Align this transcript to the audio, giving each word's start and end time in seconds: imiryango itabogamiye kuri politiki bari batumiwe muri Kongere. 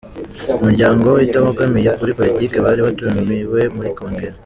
imiryango 0.61 1.09
itabogamiye 1.25 1.89
kuri 1.97 2.15
politiki 2.19 2.55
bari 2.65 2.79
batumiwe 2.87 3.59
muri 3.75 3.89
Kongere. 3.97 4.35